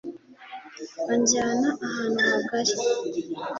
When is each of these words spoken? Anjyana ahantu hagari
Anjyana 1.11 1.67
ahantu 1.85 2.19
hagari 2.31 2.73